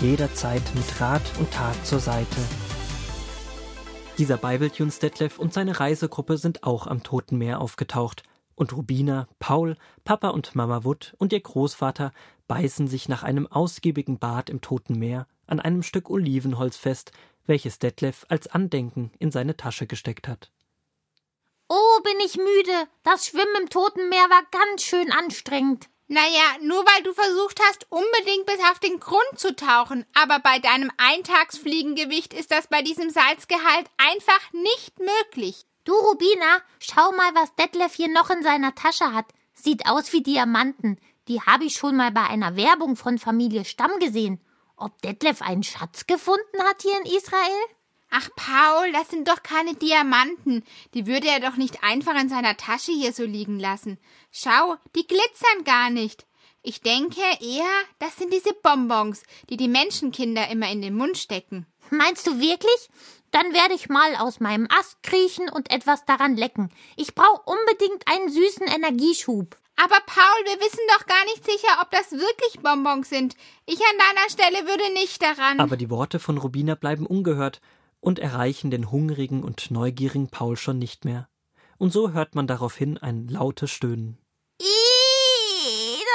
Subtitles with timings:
[0.00, 2.40] jederzeit mit Rat und Tat zur Seite.
[4.16, 8.22] Dieser Bibletunes Detlef und seine Reisegruppe sind auch am Toten Meer aufgetaucht
[8.54, 12.12] und Rubina, Paul, Papa und Mama Wood und ihr Großvater
[12.48, 17.12] beißen sich nach einem ausgiebigen Bad im Toten Meer an einem Stück Olivenholz fest,
[17.46, 20.50] welches Detlef als Andenken in seine Tasche gesteckt hat.
[21.68, 22.88] Oh, bin ich müde.
[23.02, 25.88] Das Schwimmen im Toten Meer war ganz schön anstrengend.
[26.12, 30.58] Naja, nur weil du versucht hast, unbedingt bis auf den Grund zu tauchen, aber bei
[30.58, 35.66] deinem Eintagsfliegengewicht ist das bei diesem Salzgehalt einfach nicht möglich.
[35.84, 39.26] Du, Rubina, schau mal, was Detlef hier noch in seiner Tasche hat.
[39.54, 40.98] Sieht aus wie Diamanten.
[41.28, 44.40] Die habe ich schon mal bei einer Werbung von Familie Stamm gesehen.
[44.76, 47.60] Ob Detlef einen Schatz gefunden hat hier in Israel?
[48.10, 50.64] Ach, Paul, das sind doch keine Diamanten.
[50.94, 53.98] Die würde er doch nicht einfach in seiner Tasche hier so liegen lassen.
[54.32, 56.26] Schau, die glitzern gar nicht.
[56.62, 61.66] Ich denke eher, das sind diese Bonbons, die die Menschenkinder immer in den Mund stecken.
[61.90, 62.90] Meinst du wirklich?
[63.30, 66.70] Dann werde ich mal aus meinem Ast kriechen und etwas daran lecken.
[66.96, 69.56] Ich brauche unbedingt einen süßen Energieschub.
[69.76, 73.34] Aber Paul, wir wissen doch gar nicht sicher, ob das wirklich Bonbons sind.
[73.66, 75.60] Ich an deiner Stelle würde nicht daran.
[75.60, 77.60] Aber die Worte von Rubina bleiben ungehört
[78.00, 81.28] und erreichen den hungrigen und neugierigen Paul schon nicht mehr.
[81.78, 84.18] Und so hört man daraufhin ein lautes Stöhnen.
[84.60, 84.66] Ih,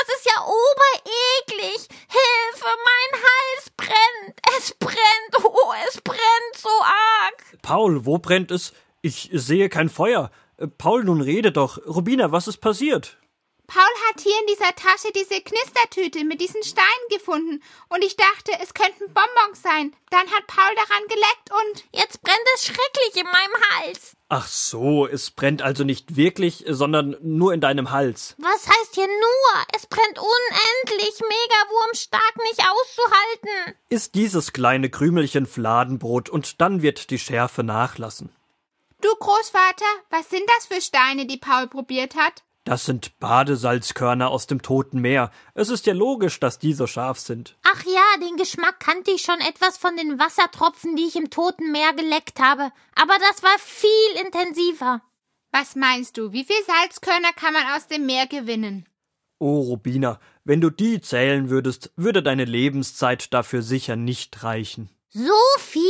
[0.00, 1.88] das ist ja obereklig.
[2.08, 4.40] Hilfe, mein Hals brennt.
[4.58, 5.44] Es brennt.
[5.44, 7.62] Oh, es brennt so arg.
[7.62, 8.72] Paul, wo brennt es?
[9.00, 10.30] Ich sehe kein Feuer.
[10.56, 11.78] Äh, Paul, nun rede doch.
[11.86, 13.18] Rubina, was ist passiert?
[13.66, 18.52] Paul hat hier in dieser Tasche diese Knistertüte mit diesen Steinen gefunden und ich dachte,
[18.62, 19.96] es könnten Bonbons sein.
[20.10, 24.16] Dann hat Paul daran geleckt und jetzt brennt es schrecklich in meinem Hals.
[24.28, 28.34] Ach so, es brennt also nicht wirklich, sondern nur in deinem Hals.
[28.38, 29.64] Was heißt hier nur?
[29.74, 33.78] Es brennt unendlich, Megawurmstark nicht auszuhalten.
[33.88, 38.34] Ist dieses kleine Krümelchen Fladenbrot und dann wird die Schärfe nachlassen.
[39.00, 42.42] Du Großvater, was sind das für Steine, die Paul probiert hat?
[42.64, 45.30] Das sind Badesalzkörner aus dem Toten Meer.
[45.52, 47.58] Es ist ja logisch, dass die so scharf sind.
[47.62, 51.72] Ach ja, den Geschmack kannte ich schon etwas von den Wassertropfen, die ich im Toten
[51.72, 52.70] Meer geleckt habe.
[52.94, 55.02] Aber das war viel intensiver.
[55.52, 58.86] Was meinst du, wie viel Salzkörner kann man aus dem Meer gewinnen?
[59.38, 64.88] Oh, Rubina, wenn du die zählen würdest, würde deine Lebenszeit dafür sicher nicht reichen.
[65.10, 65.84] So viele?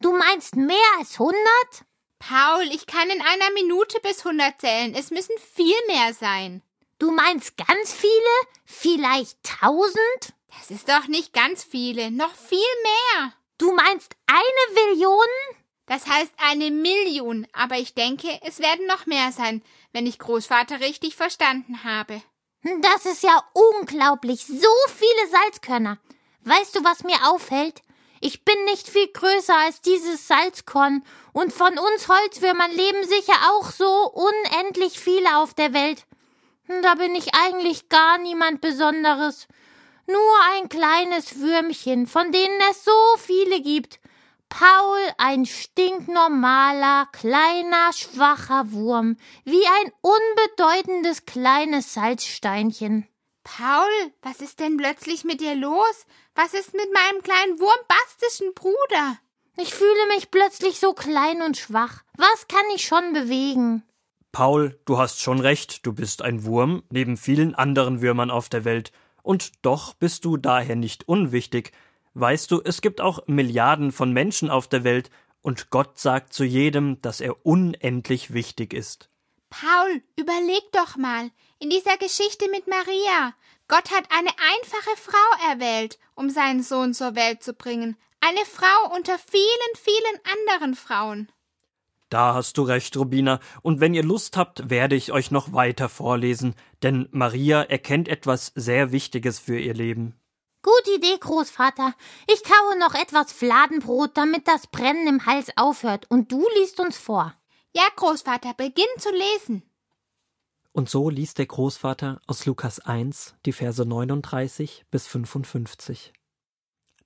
[0.00, 1.84] Du meinst mehr als hundert?
[2.18, 4.94] Paul, ich kann in einer Minute bis hundert zählen.
[4.94, 6.62] Es müssen viel mehr sein.
[6.98, 8.12] Du meinst ganz viele?
[8.64, 10.34] Vielleicht tausend?
[10.58, 13.32] Das ist doch nicht ganz viele, noch viel mehr.
[13.58, 15.26] Du meinst eine Billion?
[15.86, 19.62] Das heißt eine Million, aber ich denke, es werden noch mehr sein,
[19.92, 22.22] wenn ich Großvater richtig verstanden habe.
[22.80, 25.98] Das ist ja unglaublich, so viele Salzkörner.
[26.40, 27.82] Weißt du, was mir auffällt?
[28.20, 33.70] Ich bin nicht viel größer als dieses Salzkorn, und von uns Holzwürmern leben sicher auch
[33.70, 36.06] so unendlich viele auf der Welt.
[36.82, 39.46] Da bin ich eigentlich gar niemand Besonderes.
[40.06, 44.00] Nur ein kleines Würmchen, von denen es so viele gibt.
[44.48, 53.08] Paul ein stinknormaler, kleiner, schwacher Wurm, wie ein unbedeutendes kleines Salzsteinchen.
[53.46, 53.88] Paul,
[54.22, 56.06] was ist denn plötzlich mit dir los?
[56.34, 59.18] Was ist mit meinem kleinen wurmbastischen Bruder?
[59.56, 62.02] Ich fühle mich plötzlich so klein und schwach.
[62.16, 63.84] Was kann ich schon bewegen?
[64.32, 68.64] Paul, du hast schon recht, du bist ein Wurm, neben vielen anderen Würmern auf der
[68.64, 68.90] Welt.
[69.22, 71.70] Und doch bist du daher nicht unwichtig.
[72.14, 75.08] Weißt du, es gibt auch Milliarden von Menschen auf der Welt,
[75.40, 79.08] und Gott sagt zu jedem, dass er unendlich wichtig ist.
[79.50, 81.30] Paul, überleg doch mal.
[81.58, 83.34] In dieser Geschichte mit Maria.
[83.68, 87.96] Gott hat eine einfache Frau erwählt, um seinen Sohn zur Welt zu bringen.
[88.20, 91.30] Eine Frau unter vielen, vielen anderen Frauen.
[92.08, 95.88] Da hast du recht, Rubina, und wenn ihr Lust habt, werde ich euch noch weiter
[95.88, 100.14] vorlesen, denn Maria erkennt etwas sehr Wichtiges für ihr Leben.
[100.62, 101.94] Gute Idee, Großvater.
[102.28, 106.96] Ich kaue noch etwas Fladenbrot, damit das Brennen im Hals aufhört, und du liest uns
[106.96, 107.34] vor.
[107.76, 109.62] Ja, Großvater, beginn zu lesen.
[110.72, 116.14] Und so liest der Großvater aus Lukas 1 die Verse 39 bis 55.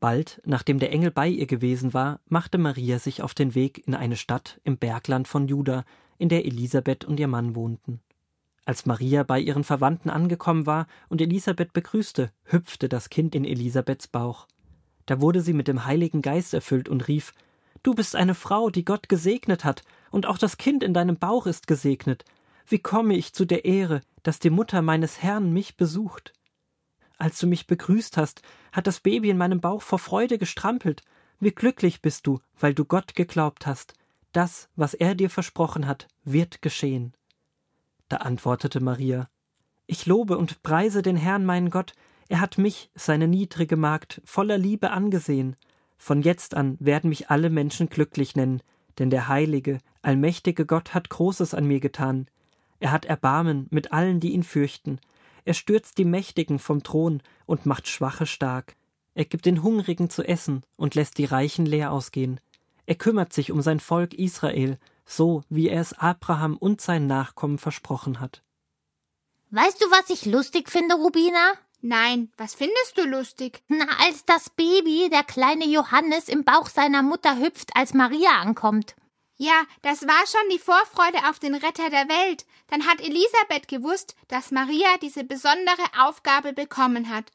[0.00, 3.94] Bald, nachdem der Engel bei ihr gewesen war, machte Maria sich auf den Weg in
[3.94, 5.84] eine Stadt im Bergland von Juda,
[6.16, 8.00] in der Elisabeth und ihr Mann wohnten.
[8.64, 14.08] Als Maria bei ihren Verwandten angekommen war und Elisabeth begrüßte, hüpfte das Kind in Elisabeths
[14.08, 14.48] Bauch.
[15.04, 17.34] Da wurde sie mit dem Heiligen Geist erfüllt und rief
[17.82, 19.82] Du bist eine Frau, die Gott gesegnet hat,
[20.14, 22.24] und auch das Kind in deinem Bauch ist gesegnet.
[22.68, 26.32] Wie komme ich zu der Ehre, dass die Mutter meines Herrn mich besucht?
[27.18, 31.02] Als du mich begrüßt hast, hat das Baby in meinem Bauch vor Freude gestrampelt.
[31.40, 33.94] Wie glücklich bist du, weil du Gott geglaubt hast.
[34.30, 37.12] Das, was er dir versprochen hat, wird geschehen.
[38.08, 39.28] Da antwortete Maria
[39.88, 41.92] Ich lobe und preise den Herrn meinen Gott,
[42.28, 45.56] er hat mich, seine niedrige Magd, voller Liebe angesehen.
[45.98, 48.62] Von jetzt an werden mich alle Menschen glücklich nennen,
[48.98, 52.28] denn der heilige, allmächtige Gott hat Großes an mir getan.
[52.80, 54.98] Er hat Erbarmen mit allen, die ihn fürchten.
[55.44, 58.76] Er stürzt die Mächtigen vom Thron und macht Schwache stark.
[59.14, 62.40] Er gibt den Hungrigen zu essen und lässt die Reichen leer ausgehen.
[62.86, 67.58] Er kümmert sich um sein Volk Israel, so wie er es Abraham und seinen Nachkommen
[67.58, 68.42] versprochen hat.
[69.50, 71.52] Weißt du, was ich lustig finde, Rubina?
[71.80, 73.62] Nein, was findest du lustig?
[73.68, 78.96] Na, als das Baby, der kleine Johannes, im Bauch seiner Mutter hüpft, als Maria ankommt.
[79.36, 82.46] Ja, das war schon die Vorfreude auf den Retter der Welt.
[82.68, 87.32] Dann hat Elisabeth gewusst, dass Maria diese besondere Aufgabe bekommen hat.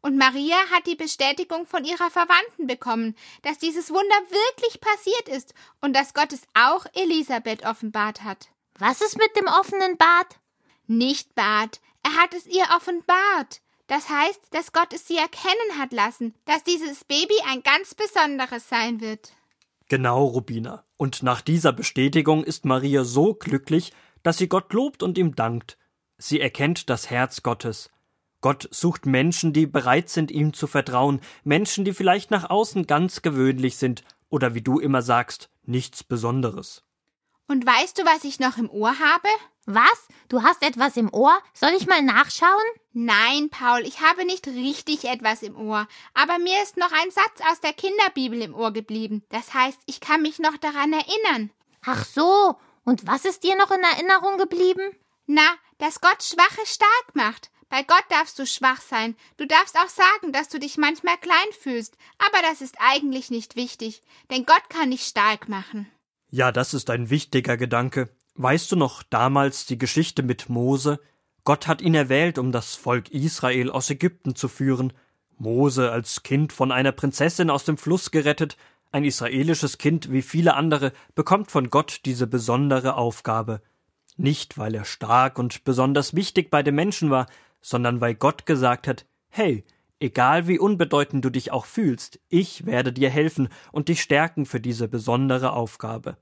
[0.00, 5.54] Und Maria hat die Bestätigung von ihrer Verwandten bekommen, dass dieses Wunder wirklich passiert ist
[5.80, 8.48] und dass Gott es auch Elisabeth offenbart hat.
[8.78, 10.38] Was ist mit dem offenen Bad?
[10.86, 13.60] Nicht Bad, er hat es ihr offenbart.
[13.88, 18.68] Das heißt, dass Gott es sie erkennen hat lassen, dass dieses Baby ein ganz besonderes
[18.68, 19.32] sein wird.
[19.90, 20.84] Genau, Rubina.
[20.96, 23.92] Und nach dieser Bestätigung ist Maria so glücklich,
[24.22, 25.78] dass sie Gott lobt und ihm dankt.
[26.16, 27.90] Sie erkennt das Herz Gottes.
[28.40, 33.20] Gott sucht Menschen, die bereit sind, ihm zu vertrauen, Menschen, die vielleicht nach außen ganz
[33.20, 36.84] gewöhnlich sind oder wie du immer sagst, nichts Besonderes.
[37.50, 39.28] Und weißt du, was ich noch im Ohr habe?
[39.66, 40.06] Was?
[40.28, 41.36] Du hast etwas im Ohr?
[41.52, 42.52] Soll ich mal nachschauen?
[42.92, 45.88] Nein, Paul, ich habe nicht richtig etwas im Ohr.
[46.14, 49.24] Aber mir ist noch ein Satz aus der Kinderbibel im Ohr geblieben.
[49.30, 51.50] Das heißt, ich kann mich noch daran erinnern.
[51.84, 52.54] Ach so.
[52.84, 54.94] Und was ist dir noch in Erinnerung geblieben?
[55.26, 57.50] Na, dass Gott Schwache stark macht.
[57.68, 59.16] Bei Gott darfst du schwach sein.
[59.38, 61.96] Du darfst auch sagen, dass du dich manchmal klein fühlst.
[62.18, 64.02] Aber das ist eigentlich nicht wichtig.
[64.30, 65.90] Denn Gott kann dich stark machen.
[66.30, 68.08] Ja, das ist ein wichtiger Gedanke.
[68.36, 71.00] Weißt du noch damals die Geschichte mit Mose?
[71.42, 74.92] Gott hat ihn erwählt, um das Volk Israel aus Ägypten zu führen.
[75.38, 78.56] Mose als Kind von einer Prinzessin aus dem Fluss gerettet,
[78.92, 83.60] ein israelisches Kind wie viele andere bekommt von Gott diese besondere Aufgabe.
[84.16, 87.26] Nicht, weil er stark und besonders wichtig bei den Menschen war,
[87.60, 89.64] sondern weil Gott gesagt hat, hey,
[90.00, 94.60] egal wie unbedeutend du dich auch fühlst, ich werde dir helfen und dich stärken für
[94.60, 96.16] diese besondere Aufgabe.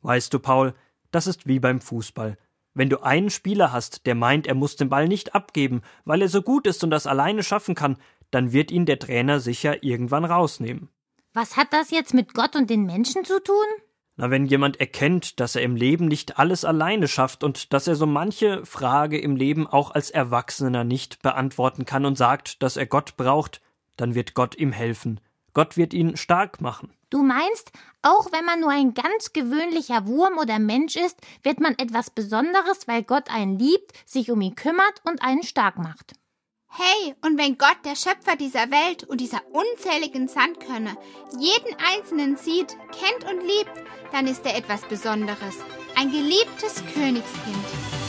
[0.00, 0.74] Weißt du, Paul,
[1.10, 2.38] das ist wie beim Fußball.
[2.74, 6.28] Wenn du einen Spieler hast, der meint, er muss den Ball nicht abgeben, weil er
[6.28, 7.98] so gut ist und das alleine schaffen kann,
[8.30, 10.88] dann wird ihn der Trainer sicher irgendwann rausnehmen.
[11.34, 13.66] Was hat das jetzt mit Gott und den Menschen zu tun?
[14.22, 17.96] Na, wenn jemand erkennt, dass er im Leben nicht alles alleine schafft und dass er
[17.96, 22.86] so manche Frage im Leben auch als Erwachsener nicht beantworten kann und sagt, dass er
[22.86, 23.60] Gott braucht,
[23.96, 25.18] dann wird Gott ihm helfen.
[25.54, 26.92] Gott wird ihn stark machen.
[27.10, 27.72] Du meinst,
[28.02, 32.86] auch wenn man nur ein ganz gewöhnlicher Wurm oder Mensch ist, wird man etwas Besonderes,
[32.86, 36.12] weil Gott einen liebt, sich um ihn kümmert und einen stark macht.
[36.74, 40.96] Hey, und wenn Gott, der Schöpfer dieser Welt und dieser unzähligen Sandkörner,
[41.38, 43.72] jeden einzelnen sieht, kennt und liebt,
[44.10, 45.56] dann ist er etwas Besonderes,
[45.96, 48.01] ein geliebtes Königskind.